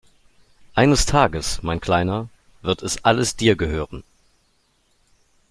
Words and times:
Eines 0.73 1.05
Tages, 1.05 1.61
mein 1.61 1.79
Kleiner, 1.79 2.27
wird 2.63 2.81
es 2.81 3.05
alles 3.05 3.35
dir 3.35 3.55
gehören! 3.55 4.03